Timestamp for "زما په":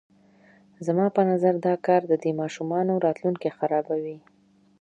0.85-1.21